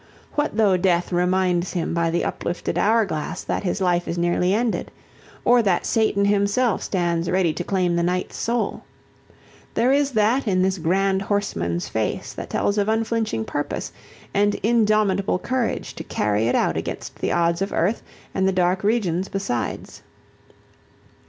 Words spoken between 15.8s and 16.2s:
to